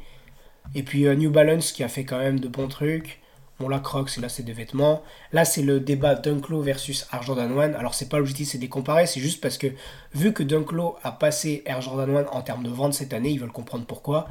Et 0.75 0.83
puis 0.83 1.07
euh, 1.07 1.15
New 1.15 1.31
Balance 1.31 1.73
qui 1.73 1.85
a 1.85 1.89
fait 1.89 2.05
quand 2.05 2.19
même 2.19 2.41
de 2.41 2.49
bons 2.49 2.69
trucs. 2.69 3.21
Bon, 3.61 3.69
là, 3.69 3.79
Crocs, 3.79 4.17
là, 4.17 4.29
c'est 4.29 4.43
des 4.43 4.53
vêtements. 4.53 5.03
Là, 5.33 5.45
c'est 5.45 5.63
le 5.63 5.79
débat 5.79 6.15
Dunklo 6.15 6.63
versus 6.63 7.07
Air 7.13 7.23
Jordan 7.23 7.59
1. 7.59 7.75
Alors, 7.75 7.95
c'est 7.95 8.09
pas 8.09 8.19
l'objectif, 8.19 8.49
c'est 8.49 8.59
de 8.59 8.63
les 8.63 8.69
comparer. 8.69 9.07
C'est 9.07 9.21
juste 9.21 9.41
parce 9.41 9.59
que, 9.59 9.69
vu 10.15 10.33
que 10.33 10.43
Dunklo 10.43 10.97
a 11.03 11.13
passé 11.13 11.63
Air 11.67 11.81
Jordan 11.81 12.17
1 12.17 12.27
en 12.33 12.43
termes 12.43 12.65
de 12.65 12.71
vente 12.71 12.95
cette 12.95 13.13
année, 13.13 13.31
ils 13.31 13.39
veulent 13.39 13.53
comprendre 13.53 13.85
pourquoi. 13.85 14.29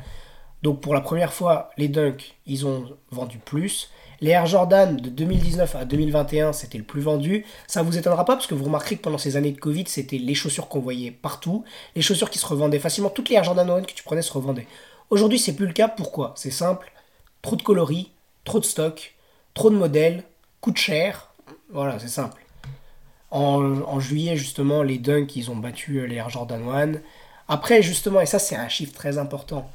Donc, 0.64 0.82
pour 0.82 0.94
la 0.94 1.02
première 1.02 1.34
fois, 1.34 1.72
les 1.78 1.88
Dunk, 1.88 2.36
ils 2.46 2.66
ont 2.66 2.86
vendu 3.10 3.38
plus. 3.38 3.90
Les 4.20 4.32
Air 4.32 4.46
Jordan 4.46 4.98
de 4.98 5.10
2019 5.10 5.76
à 5.76 5.86
2021, 5.86 6.54
c'était 6.54 6.78
le 6.78 6.84
plus 6.84 7.02
vendu. 7.02 7.44
Ça 7.66 7.82
vous 7.82 7.98
étonnera 7.98 8.24
pas 8.24 8.36
parce 8.36 8.46
que 8.46 8.54
vous 8.54 8.66
remarquerez 8.66 8.98
que 8.98 9.02
pendant 9.02 9.18
ces 9.18 9.36
années 9.36 9.52
de 9.52 9.60
Covid, 9.60 9.86
c'était 9.88 10.20
les 10.20 10.36
chaussures 10.36 10.68
qu'on 10.68 10.80
voyait 10.80 11.10
partout. 11.10 11.64
Les 11.96 12.04
chaussures 12.04 12.30
qui 12.30 12.38
se 12.38 12.46
revendaient 12.46 12.78
facilement. 12.78 13.10
Toutes 13.10 13.30
les 13.30 13.36
Air 13.36 13.44
Jordan 13.44 13.68
1 13.68 13.82
que 13.82 13.94
tu 13.94 14.04
prenais 14.04 14.22
se 14.22 14.32
revendaient. 14.32 14.68
Aujourd'hui, 15.10 15.40
c'est 15.40 15.56
plus 15.56 15.66
le 15.66 15.74
cas. 15.74 15.88
Pourquoi? 15.88 16.34
C'est 16.38 16.52
simple. 16.52 16.92
Trop 17.42 17.56
de 17.56 17.64
coloris, 17.64 18.12
trop 18.44 18.60
de 18.60 18.66
stock 18.66 19.16
trop 19.54 19.70
de 19.70 19.76
modèles, 19.76 20.24
coûte 20.60 20.78
cher. 20.78 21.34
Voilà, 21.72 22.00
c'est 22.00 22.08
simple. 22.08 22.42
En, 23.30 24.00
juillet, 24.00 24.36
justement, 24.36 24.84
les 24.84 24.98
Dunk, 24.98 25.36
ils 25.36 25.50
ont 25.52 25.56
battu 25.56 26.00
euh, 26.00 26.06
les 26.06 26.16
Air 26.16 26.30
Jordan 26.30 26.62
1. 26.68 27.00
Après, 27.48 27.82
justement, 27.82 28.20
et 28.20 28.26
ça, 28.26 28.40
c'est 28.40 28.56
un 28.56 28.68
chiffre 28.68 28.94
très 28.94 29.18
important, 29.18 29.70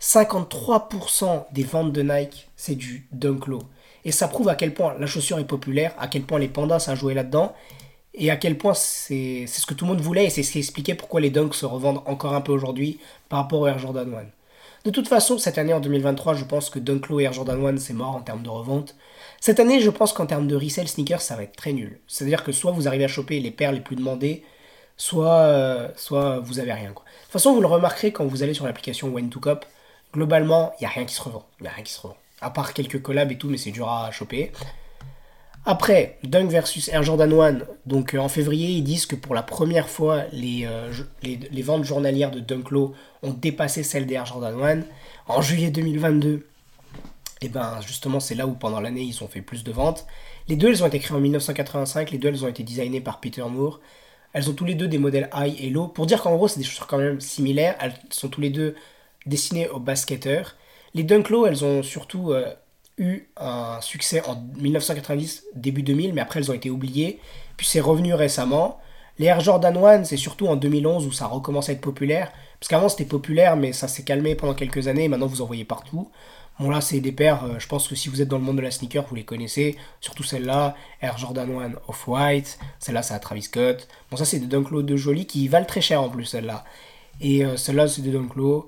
53% 0.00 1.44
des 1.52 1.62
ventes 1.62 1.92
de 1.92 2.02
Nike, 2.02 2.48
c'est 2.56 2.74
du 2.74 3.06
Dunk 3.12 3.46
Low. 3.46 3.62
Et 4.04 4.12
ça 4.12 4.28
prouve 4.28 4.48
à 4.48 4.54
quel 4.54 4.74
point 4.74 4.94
la 4.98 5.06
chaussure 5.06 5.38
est 5.38 5.44
populaire, 5.44 5.94
à 5.98 6.08
quel 6.08 6.22
point 6.22 6.38
les 6.38 6.48
pandas, 6.48 6.88
a 6.88 6.94
joué 6.94 7.14
là-dedans, 7.14 7.54
et 8.14 8.30
à 8.30 8.36
quel 8.36 8.58
point 8.58 8.74
c'est 8.74 9.46
ce 9.46 9.66
que 9.66 9.74
tout 9.74 9.84
le 9.84 9.92
monde 9.92 10.00
voulait, 10.00 10.26
et 10.26 10.30
c'est 10.30 10.42
ce 10.42 10.52
qui 10.52 10.58
expliquait 10.58 10.94
pourquoi 10.94 11.20
les 11.20 11.30
Dunks 11.30 11.54
se 11.54 11.66
revendent 11.66 12.02
encore 12.06 12.34
un 12.34 12.40
peu 12.40 12.52
aujourd'hui 12.52 12.98
par 13.28 13.40
rapport 13.40 13.60
aux 13.60 13.66
Air 13.66 13.78
Jordan 13.78 14.12
1. 14.14 14.41
De 14.84 14.90
toute 14.90 15.06
façon, 15.06 15.38
cette 15.38 15.58
année 15.58 15.72
en 15.72 15.78
2023, 15.78 16.34
je 16.34 16.44
pense 16.44 16.68
que 16.68 16.80
Dunk 16.80 17.08
Low 17.08 17.20
et 17.20 17.24
Air 17.24 17.32
Jordan 17.32 17.64
1, 17.64 17.76
c'est 17.78 17.92
mort 17.92 18.16
en 18.16 18.20
termes 18.20 18.42
de 18.42 18.48
revente. 18.48 18.96
Cette 19.40 19.60
année, 19.60 19.80
je 19.80 19.90
pense 19.90 20.12
qu'en 20.12 20.26
termes 20.26 20.48
de 20.48 20.56
resell 20.56 20.88
sneakers, 20.88 21.20
ça 21.20 21.36
va 21.36 21.44
être 21.44 21.54
très 21.54 21.72
nul. 21.72 22.00
C'est-à-dire 22.08 22.42
que 22.42 22.50
soit 22.50 22.72
vous 22.72 22.88
arrivez 22.88 23.04
à 23.04 23.08
choper 23.08 23.38
les 23.38 23.52
paires 23.52 23.70
les 23.70 23.80
plus 23.80 23.94
demandées, 23.94 24.42
soit, 24.96 25.38
euh, 25.42 25.88
soit 25.94 26.40
vous 26.40 26.58
avez 26.58 26.72
rien. 26.72 26.90
De 26.90 26.94
toute 26.94 27.04
façon, 27.30 27.54
vous 27.54 27.60
le 27.60 27.68
remarquerez 27.68 28.12
quand 28.12 28.24
vous 28.24 28.42
allez 28.42 28.54
sur 28.54 28.64
l'application 28.64 29.08
When 29.10 29.30
to 29.30 29.38
Cop. 29.38 29.64
Globalement, 30.12 30.72
il 30.80 30.82
n'y 30.82 30.86
a 30.86 30.90
rien 30.90 31.04
qui 31.04 31.14
se 31.14 31.22
revend. 31.22 31.46
Il 31.60 31.66
a 31.68 31.70
rien 31.70 31.84
qui 31.84 31.92
se 31.92 32.00
revend. 32.00 32.16
À 32.40 32.50
part 32.50 32.74
quelques 32.74 33.00
collabs 33.00 33.30
et 33.30 33.38
tout, 33.38 33.48
mais 33.48 33.58
c'est 33.58 33.70
dur 33.70 33.88
à 33.88 34.10
choper. 34.10 34.50
Après, 35.64 36.18
Dunk 36.24 36.50
versus 36.50 36.88
Air 36.88 37.04
Jordan 37.04 37.32
1, 37.32 37.58
donc 37.86 38.14
euh, 38.14 38.18
en 38.18 38.28
février, 38.28 38.70
ils 38.70 38.82
disent 38.82 39.06
que 39.06 39.14
pour 39.14 39.32
la 39.32 39.44
première 39.44 39.88
fois, 39.88 40.24
les, 40.32 40.66
euh, 40.66 40.92
les, 41.22 41.62
ventes 41.62 41.84
journalières 41.84 42.32
de 42.32 42.40
Dunk 42.40 42.70
Low 42.70 42.94
ont 43.22 43.32
dépassé 43.32 43.84
celles 43.84 44.06
des 44.06 44.14
Air 44.14 44.26
Jordan 44.26 44.60
1. 44.60 44.80
En 45.28 45.40
juillet 45.40 45.70
2022, 45.70 46.48
et 47.42 47.48
ben 47.48 47.80
justement 47.84 48.20
c'est 48.20 48.34
là 48.34 48.46
où 48.46 48.52
pendant 48.54 48.80
l'année 48.80 49.02
ils 49.02 49.22
ont 49.22 49.28
fait 49.28 49.42
plus 49.42 49.64
de 49.64 49.72
ventes. 49.72 50.06
Les 50.48 50.56
deux 50.56 50.68
elles 50.68 50.82
ont 50.82 50.86
été 50.86 50.98
créées 50.98 51.16
en 51.16 51.20
1985, 51.20 52.10
les 52.10 52.18
deux 52.18 52.28
elles 52.28 52.44
ont 52.44 52.48
été 52.48 52.62
designées 52.62 53.00
par 53.00 53.20
Peter 53.20 53.42
Moore. 53.42 53.80
Elles 54.32 54.48
ont 54.48 54.54
tous 54.54 54.64
les 54.64 54.74
deux 54.74 54.88
des 54.88 54.98
modèles 54.98 55.28
high 55.34 55.54
et 55.60 55.68
low. 55.68 55.88
Pour 55.88 56.06
dire 56.06 56.22
qu'en 56.22 56.34
gros 56.36 56.48
c'est 56.48 56.58
des 56.58 56.64
chaussures 56.64 56.86
quand 56.86 56.98
même 56.98 57.20
similaires, 57.20 57.76
elles 57.80 57.94
sont 58.10 58.28
tous 58.28 58.40
les 58.40 58.50
deux 58.50 58.74
destinées 59.26 59.68
aux 59.68 59.80
basketteurs. 59.80 60.56
Les 60.94 61.02
Dunk 61.04 61.30
Low 61.30 61.46
elles 61.46 61.64
ont 61.64 61.82
surtout 61.82 62.32
euh, 62.32 62.52
eu 63.02 63.28
un 63.36 63.80
succès 63.80 64.22
en 64.26 64.36
1990, 64.56 65.44
début 65.54 65.82
2000, 65.82 66.14
mais 66.14 66.20
après 66.20 66.40
elles 66.40 66.50
ont 66.50 66.54
été 66.54 66.70
oubliées. 66.70 67.18
Puis 67.56 67.66
c'est 67.66 67.80
revenu 67.80 68.14
récemment. 68.14 68.78
Les 69.18 69.26
Air 69.26 69.40
Jordan 69.40 69.76
1, 69.76 70.04
c'est 70.04 70.16
surtout 70.16 70.46
en 70.46 70.56
2011 70.56 71.06
où 71.06 71.12
ça 71.12 71.26
recommence 71.26 71.68
à 71.68 71.72
être 71.72 71.80
populaire. 71.80 72.32
Parce 72.58 72.68
qu'avant 72.68 72.88
c'était 72.88 73.04
populaire, 73.04 73.56
mais 73.56 73.72
ça 73.72 73.88
s'est 73.88 74.04
calmé 74.04 74.34
pendant 74.34 74.54
quelques 74.54 74.88
années. 74.88 75.08
maintenant 75.08 75.26
vous 75.26 75.42
en 75.42 75.46
voyez 75.46 75.64
partout. 75.64 76.10
Bon 76.60 76.70
là 76.70 76.80
c'est 76.80 77.00
des 77.00 77.12
paires, 77.12 77.44
euh, 77.44 77.58
je 77.58 77.66
pense 77.66 77.88
que 77.88 77.94
si 77.94 78.08
vous 78.08 78.22
êtes 78.22 78.28
dans 78.28 78.38
le 78.38 78.44
monde 78.44 78.56
de 78.56 78.62
la 78.62 78.70
sneaker, 78.70 79.04
vous 79.08 79.14
les 79.14 79.24
connaissez. 79.24 79.76
Surtout 80.00 80.22
celle-là, 80.22 80.76
Air 81.00 81.18
Jordan 81.18 81.50
1 81.50 81.72
Off-White. 81.88 82.58
Celle-là 82.78 83.02
c'est 83.02 83.14
à 83.14 83.18
Travis 83.18 83.42
Scott. 83.42 83.88
Bon 84.10 84.16
ça 84.16 84.24
c'est 84.24 84.38
des 84.38 84.46
Dunk 84.46 84.70
Low 84.70 84.82
de 84.82 84.96
jolis 84.96 85.26
qui 85.26 85.48
valent 85.48 85.66
très 85.66 85.80
cher 85.80 86.02
en 86.02 86.08
plus 86.08 86.24
celle-là. 86.24 86.64
Et 87.20 87.44
euh, 87.44 87.56
celle-là 87.56 87.88
c'est 87.88 88.02
des 88.02 88.12
Dunk 88.12 88.34
Low. 88.36 88.66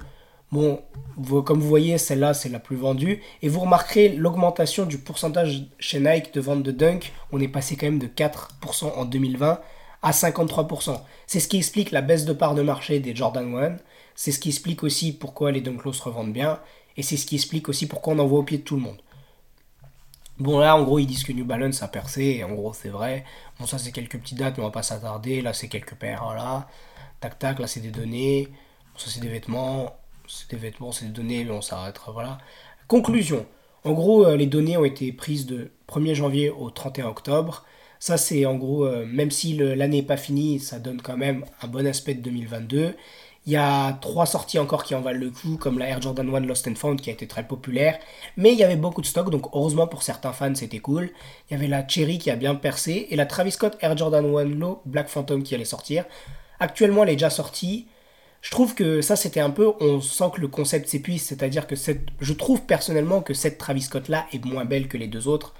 Bon, 0.54 0.80
comme 1.42 1.58
vous 1.58 1.66
voyez, 1.66 1.98
celle-là, 1.98 2.32
c'est 2.32 2.48
la 2.48 2.60
plus 2.60 2.76
vendue. 2.76 3.20
Et 3.42 3.48
vous 3.48 3.58
remarquerez 3.58 4.10
l'augmentation 4.10 4.86
du 4.86 4.98
pourcentage 4.98 5.64
chez 5.80 5.98
Nike 5.98 6.32
de 6.32 6.40
vente 6.40 6.62
de 6.62 6.70
Dunk. 6.70 7.12
On 7.32 7.40
est 7.40 7.48
passé 7.48 7.74
quand 7.74 7.86
même 7.86 7.98
de 7.98 8.06
4% 8.06 8.92
en 8.94 9.04
2020 9.04 9.60
à 10.02 10.10
53%. 10.12 11.00
C'est 11.26 11.40
ce 11.40 11.48
qui 11.48 11.56
explique 11.56 11.90
la 11.90 12.02
baisse 12.02 12.24
de 12.24 12.32
part 12.32 12.54
de 12.54 12.62
marché 12.62 13.00
des 13.00 13.16
Jordan 13.16 13.52
1. 13.52 13.78
C'est 14.14 14.30
ce 14.30 14.38
qui 14.38 14.50
explique 14.50 14.84
aussi 14.84 15.10
pourquoi 15.10 15.50
les 15.50 15.60
Dunk 15.60 15.82
Low 15.82 15.92
se 15.92 16.04
revendent 16.04 16.32
bien. 16.32 16.60
Et 16.96 17.02
c'est 17.02 17.16
ce 17.16 17.26
qui 17.26 17.34
explique 17.34 17.68
aussi 17.68 17.88
pourquoi 17.88 18.14
on 18.14 18.20
en 18.20 18.26
voit 18.26 18.38
au 18.38 18.44
pied 18.44 18.58
de 18.58 18.62
tout 18.62 18.76
le 18.76 18.82
monde. 18.82 19.02
Bon 20.38 20.60
là 20.60 20.76
en 20.76 20.84
gros 20.84 21.00
ils 21.00 21.06
disent 21.06 21.24
que 21.24 21.32
New 21.32 21.44
Balance 21.44 21.82
a 21.82 21.88
percé, 21.88 22.22
et 22.38 22.44
en 22.44 22.52
gros 22.52 22.72
c'est 22.72 22.90
vrai. 22.90 23.24
Bon 23.58 23.66
ça 23.66 23.78
c'est 23.78 23.90
quelques 23.90 24.18
petites 24.20 24.38
dates 24.38 24.56
mais 24.56 24.62
on 24.62 24.68
va 24.68 24.72
pas 24.72 24.84
s'attarder. 24.84 25.42
Là 25.42 25.52
c'est 25.52 25.66
quelques 25.66 25.94
paires, 25.94 26.22
voilà. 26.24 26.68
Tac 27.18 27.40
tac, 27.40 27.58
là 27.58 27.66
c'est 27.66 27.80
des 27.80 27.90
données. 27.90 28.48
ça 28.96 29.10
c'est 29.10 29.20
des 29.20 29.28
vêtements 29.28 29.96
c'est 30.28 30.50
des 30.50 30.56
vêtements, 30.56 30.92
c'est 30.92 31.06
des 31.06 31.12
données, 31.12 31.44
mais 31.44 31.50
on 31.50 31.62
s'arrêtera, 31.62 32.12
voilà. 32.12 32.38
Conclusion. 32.88 33.46
En 33.84 33.92
gros, 33.92 34.26
euh, 34.26 34.36
les 34.36 34.46
données 34.46 34.76
ont 34.76 34.84
été 34.84 35.12
prises 35.12 35.46
de 35.46 35.70
1er 35.88 36.14
janvier 36.14 36.50
au 36.50 36.70
31 36.70 37.06
octobre. 37.06 37.64
Ça, 37.98 38.16
c'est 38.16 38.46
en 38.46 38.56
gros, 38.56 38.84
euh, 38.86 39.06
même 39.06 39.30
si 39.30 39.54
l'année 39.56 39.98
n'est 39.98 40.02
pas 40.02 40.16
finie, 40.16 40.58
ça 40.58 40.78
donne 40.78 41.00
quand 41.00 41.16
même 41.16 41.44
un 41.62 41.68
bon 41.68 41.86
aspect 41.86 42.14
de 42.14 42.22
2022. 42.22 42.94
Il 43.46 43.52
y 43.52 43.56
a 43.56 43.92
trois 44.00 44.24
sorties 44.24 44.58
encore 44.58 44.84
qui 44.84 44.94
en 44.94 45.02
valent 45.02 45.20
le 45.20 45.30
coup, 45.30 45.58
comme 45.58 45.78
la 45.78 45.88
Air 45.88 46.00
Jordan 46.00 46.34
1 46.34 46.40
Lost 46.40 46.66
and 46.66 46.76
Found 46.76 47.00
qui 47.00 47.10
a 47.10 47.12
été 47.12 47.26
très 47.26 47.46
populaire. 47.46 47.98
Mais 48.38 48.52
il 48.52 48.58
y 48.58 48.64
avait 48.64 48.76
beaucoup 48.76 49.02
de 49.02 49.06
stock, 49.06 49.28
donc 49.30 49.48
heureusement 49.52 49.86
pour 49.86 50.02
certains 50.02 50.32
fans, 50.32 50.54
c'était 50.54 50.78
cool. 50.78 51.10
Il 51.48 51.52
y 51.52 51.56
avait 51.56 51.66
la 51.68 51.86
Cherry 51.86 52.18
qui 52.18 52.30
a 52.30 52.36
bien 52.36 52.54
percé 52.54 53.06
et 53.10 53.16
la 53.16 53.26
Travis 53.26 53.52
Scott 53.52 53.76
Air 53.80 53.96
Jordan 53.98 54.24
1 54.24 54.44
Low 54.44 54.80
Black 54.86 55.08
Phantom 55.08 55.42
qui 55.42 55.54
allait 55.54 55.66
sortir. 55.66 56.06
Actuellement, 56.58 57.02
elle 57.02 57.10
est 57.10 57.16
déjà 57.16 57.28
sortie. 57.28 57.86
Je 58.44 58.50
trouve 58.50 58.74
que 58.74 59.00
ça, 59.00 59.16
c'était 59.16 59.40
un 59.40 59.48
peu, 59.48 59.72
on 59.80 60.02
sent 60.02 60.26
que 60.34 60.40
le 60.42 60.48
concept 60.48 60.90
s'épuise, 60.90 61.24
c'est-à-dire 61.24 61.66
que 61.66 61.74
je 62.20 62.32
trouve 62.34 62.60
personnellement 62.60 63.22
que 63.22 63.32
cette 63.32 63.56
Travis 63.56 63.80
Scott-là 63.80 64.26
est 64.34 64.44
moins 64.44 64.66
belle 64.66 64.86
que 64.86 64.98
les 64.98 65.06
deux 65.06 65.28
autres. 65.28 65.54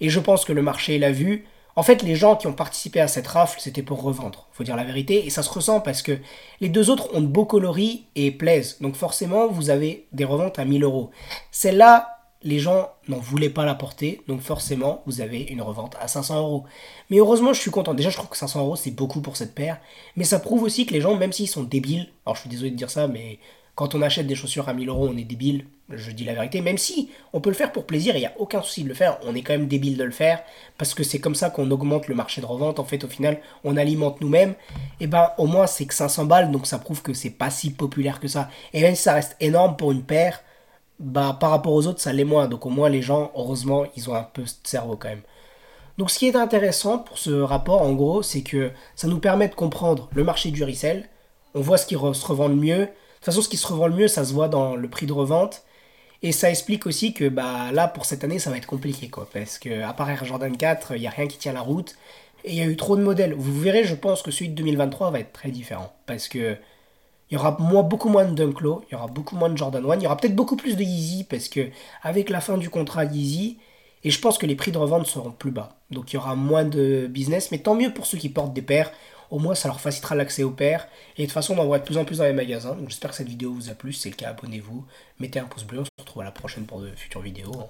Et 0.00 0.10
je 0.10 0.20
pense 0.20 0.44
que 0.44 0.52
le 0.52 0.62
marché 0.62 0.96
l'a 1.00 1.10
vu. 1.10 1.44
En 1.74 1.82
fait, 1.82 2.02
les 2.02 2.14
gens 2.14 2.36
qui 2.36 2.46
ont 2.46 2.52
participé 2.52 3.00
à 3.00 3.08
cette 3.08 3.26
rafle, 3.26 3.58
c'était 3.60 3.82
pour 3.82 4.00
revendre, 4.00 4.46
faut 4.52 4.62
dire 4.62 4.76
la 4.76 4.84
vérité, 4.84 5.26
et 5.26 5.30
ça 5.30 5.42
se 5.42 5.50
ressent 5.50 5.80
parce 5.80 6.02
que 6.02 6.18
les 6.60 6.68
deux 6.68 6.88
autres 6.88 7.12
ont 7.14 7.20
de 7.20 7.26
beaux 7.26 7.46
coloris 7.46 8.06
et 8.14 8.30
plaisent. 8.30 8.76
Donc 8.80 8.94
forcément, 8.94 9.48
vous 9.48 9.68
avez 9.68 10.06
des 10.12 10.24
reventes 10.24 10.60
à 10.60 10.64
1000 10.64 10.84
euros. 10.84 11.10
Celle-là, 11.50 12.19
les 12.42 12.58
gens 12.58 12.90
n'en 13.08 13.18
voulaient 13.18 13.50
pas 13.50 13.64
la 13.64 13.74
porter, 13.74 14.22
donc 14.26 14.40
forcément, 14.40 15.02
vous 15.06 15.20
avez 15.20 15.42
une 15.42 15.60
revente 15.60 15.94
à 16.00 16.08
500 16.08 16.38
euros. 16.38 16.64
Mais 17.10 17.18
heureusement, 17.18 17.52
je 17.52 17.60
suis 17.60 17.70
content. 17.70 17.92
Déjà, 17.92 18.10
je 18.10 18.16
trouve 18.16 18.30
que 18.30 18.36
500 18.36 18.60
euros, 18.60 18.76
c'est 18.76 18.90
beaucoup 18.90 19.20
pour 19.20 19.36
cette 19.36 19.54
paire. 19.54 19.78
Mais 20.16 20.24
ça 20.24 20.38
prouve 20.38 20.62
aussi 20.62 20.86
que 20.86 20.94
les 20.94 21.00
gens, 21.00 21.16
même 21.16 21.32
s'ils 21.32 21.48
sont 21.48 21.64
débiles, 21.64 22.08
alors 22.24 22.36
je 22.36 22.42
suis 22.42 22.50
désolé 22.50 22.70
de 22.70 22.76
dire 22.76 22.90
ça, 22.90 23.08
mais 23.08 23.38
quand 23.74 23.94
on 23.94 24.02
achète 24.02 24.26
des 24.26 24.34
chaussures 24.34 24.68
à 24.68 24.74
1000 24.74 24.88
euros, 24.88 25.08
on 25.10 25.16
est 25.16 25.24
débile. 25.24 25.66
Je 25.90 26.12
dis 26.12 26.24
la 26.24 26.34
vérité. 26.34 26.60
Même 26.60 26.78
si 26.78 27.10
on 27.32 27.40
peut 27.40 27.50
le 27.50 27.56
faire 27.56 27.72
pour 27.72 27.84
plaisir, 27.84 28.14
il 28.14 28.20
n'y 28.20 28.26
a 28.26 28.32
aucun 28.38 28.62
souci 28.62 28.84
de 28.84 28.88
le 28.88 28.94
faire. 28.94 29.18
On 29.24 29.34
est 29.34 29.42
quand 29.42 29.54
même 29.54 29.66
débile 29.66 29.96
de 29.96 30.04
le 30.04 30.10
faire. 30.10 30.42
Parce 30.78 30.94
que 30.94 31.02
c'est 31.02 31.18
comme 31.18 31.34
ça 31.34 31.50
qu'on 31.50 31.70
augmente 31.70 32.06
le 32.06 32.14
marché 32.14 32.40
de 32.40 32.46
revente. 32.46 32.78
En 32.78 32.84
fait, 32.84 33.02
au 33.04 33.08
final, 33.08 33.40
on 33.64 33.76
alimente 33.76 34.20
nous-mêmes. 34.20 34.54
Et 35.00 35.06
ben, 35.06 35.30
au 35.38 35.46
moins, 35.46 35.66
c'est 35.66 35.86
que 35.86 35.94
500 35.94 36.26
balles. 36.26 36.52
Donc 36.52 36.66
ça 36.66 36.78
prouve 36.78 37.02
que 37.02 37.12
c'est 37.12 37.30
pas 37.30 37.50
si 37.50 37.70
populaire 37.70 38.20
que 38.20 38.28
ça. 38.28 38.50
Et 38.72 38.82
même 38.82 38.94
si 38.94 39.02
ça 39.02 39.14
reste 39.14 39.36
énorme 39.40 39.76
pour 39.76 39.92
une 39.92 40.02
paire 40.02 40.42
bah, 41.00 41.36
par 41.40 41.50
rapport 41.50 41.72
aux 41.72 41.86
autres, 41.86 42.00
ça 42.00 42.12
l'est 42.12 42.24
moins. 42.24 42.46
Donc 42.46 42.66
au 42.66 42.70
moins, 42.70 42.88
les 42.88 43.02
gens, 43.02 43.32
heureusement, 43.34 43.86
ils 43.96 44.08
ont 44.10 44.14
un 44.14 44.22
peu 44.22 44.42
de 44.42 44.48
cerveau 44.64 44.96
quand 44.96 45.08
même. 45.08 45.22
Donc 45.98 46.10
ce 46.10 46.18
qui 46.18 46.28
est 46.28 46.36
intéressant 46.36 46.98
pour 46.98 47.18
ce 47.18 47.30
rapport, 47.30 47.82
en 47.82 47.92
gros, 47.92 48.22
c'est 48.22 48.42
que 48.42 48.70
ça 48.94 49.08
nous 49.08 49.18
permet 49.18 49.48
de 49.48 49.54
comprendre 49.54 50.08
le 50.14 50.24
marché 50.24 50.50
du 50.50 50.62
resell. 50.62 51.08
On 51.54 51.60
voit 51.62 51.78
ce 51.78 51.86
qui 51.86 51.94
se 51.94 52.26
revend 52.26 52.48
le 52.48 52.54
mieux. 52.54 52.80
De 52.80 52.84
toute 52.86 53.24
façon, 53.24 53.42
ce 53.42 53.48
qui 53.48 53.56
se 53.56 53.66
revend 53.66 53.86
le 53.88 53.94
mieux, 53.94 54.08
ça 54.08 54.24
se 54.24 54.32
voit 54.32 54.48
dans 54.48 54.76
le 54.76 54.88
prix 54.88 55.06
de 55.06 55.12
revente. 55.12 55.62
Et 56.22 56.32
ça 56.32 56.50
explique 56.50 56.86
aussi 56.86 57.14
que 57.14 57.28
bah, 57.28 57.72
là, 57.72 57.88
pour 57.88 58.04
cette 58.04 58.24
année, 58.24 58.38
ça 58.38 58.50
va 58.50 58.58
être 58.58 58.66
compliqué. 58.66 59.08
Quoi, 59.08 59.28
parce 59.32 59.58
qu'à 59.58 59.92
part 59.94 60.10
Air 60.10 60.24
Jordan 60.24 60.54
4, 60.56 60.92
il 60.96 61.00
n'y 61.00 61.06
a 61.06 61.10
rien 61.10 61.26
qui 61.26 61.38
tient 61.38 61.52
la 61.52 61.62
route. 61.62 61.96
Et 62.44 62.52
il 62.52 62.56
y 62.56 62.62
a 62.62 62.66
eu 62.66 62.76
trop 62.76 62.96
de 62.96 63.02
modèles. 63.02 63.34
Vous 63.34 63.58
verrez, 63.58 63.84
je 63.84 63.94
pense 63.94 64.22
que 64.22 64.30
celui 64.30 64.50
de 64.50 64.54
2023 64.54 65.10
va 65.10 65.20
être 65.20 65.32
très 65.32 65.50
différent. 65.50 65.92
Parce 66.06 66.28
que 66.28 66.56
il 67.30 67.34
y 67.34 67.36
aura 67.36 67.52
beaucoup 67.52 68.08
moins 68.08 68.24
de 68.24 68.34
Dunk 68.34 68.60
Low, 68.60 68.82
il 68.88 68.92
y 68.92 68.94
aura 68.96 69.06
beaucoup 69.06 69.36
moins 69.36 69.48
de 69.48 69.56
Jordan 69.56 69.84
1, 69.88 69.96
il 69.96 70.02
y 70.02 70.06
aura 70.06 70.16
peut-être 70.16 70.34
beaucoup 70.34 70.56
plus 70.56 70.76
de 70.76 70.82
Yeezy 70.82 71.24
parce 71.24 71.48
que 71.48 71.70
avec 72.02 72.28
la 72.28 72.40
fin 72.40 72.58
du 72.58 72.70
contrat 72.70 73.04
Yeezy, 73.04 73.58
et 74.02 74.10
je 74.10 74.20
pense 74.20 74.38
que 74.38 74.46
les 74.46 74.56
prix 74.56 74.72
de 74.72 74.78
revente 74.78 75.06
seront 75.06 75.30
plus 75.30 75.50
bas. 75.50 75.76
Donc 75.90 76.12
il 76.12 76.16
y 76.16 76.18
aura 76.18 76.34
moins 76.34 76.64
de 76.64 77.06
business, 77.08 77.50
mais 77.50 77.58
tant 77.58 77.74
mieux 77.74 77.92
pour 77.92 78.06
ceux 78.06 78.18
qui 78.18 78.28
portent 78.28 78.54
des 78.54 78.62
paires. 78.62 78.90
Au 79.30 79.38
moins 79.38 79.54
ça 79.54 79.68
leur 79.68 79.80
facilitera 79.80 80.14
l'accès 80.14 80.42
aux 80.42 80.50
paires. 80.50 80.88
Et 81.16 81.22
de 81.22 81.26
toute 81.26 81.34
façon 81.34 81.56
on 81.56 81.70
en 81.70 81.78
de 81.78 81.82
plus 81.82 81.98
en 81.98 82.04
plus 82.04 82.18
dans 82.18 82.24
les 82.24 82.32
magasins. 82.32 82.74
Donc 82.74 82.88
j'espère 82.88 83.10
que 83.10 83.16
cette 83.16 83.28
vidéo 83.28 83.52
vous 83.52 83.70
a 83.70 83.74
plu. 83.74 83.92
Si 83.92 84.00
c'est 84.00 84.10
le 84.10 84.16
cas, 84.16 84.30
abonnez-vous. 84.30 84.84
Mettez 85.18 85.38
un 85.38 85.44
pouce 85.44 85.64
bleu. 85.64 85.80
On 85.80 85.84
se 85.84 85.90
retrouve 85.98 86.22
à 86.22 86.24
la 86.24 86.32
prochaine 86.32 86.64
pour 86.64 86.80
de 86.80 86.88
futures 86.96 87.20
vidéos. 87.20 87.68